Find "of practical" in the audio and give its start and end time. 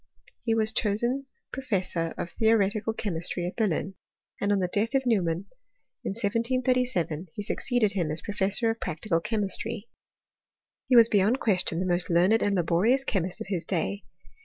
8.71-9.19